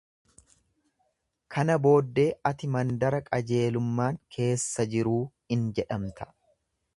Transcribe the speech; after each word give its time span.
Kana 1.55 1.75
booddee 1.83 2.25
ati 2.51 2.69
mandara 2.77 3.19
qajeelummaan 3.27 4.19
keessa 4.37 4.87
jiruu 4.95 5.21
in 5.59 5.69
jedhamta. 5.83 6.31